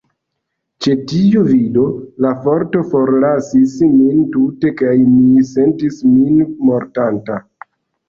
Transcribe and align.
Ĉe 0.85 0.95
tiu 1.11 1.43
vido, 1.49 1.83
la 2.25 2.31
forto 2.47 2.83
forlasis 2.95 3.77
min 4.01 4.27
tute, 4.39 4.75
kaj 4.83 4.99
mi 5.15 5.47
sentis 5.55 6.05
min 6.19 6.45
mortanta. 6.75 7.43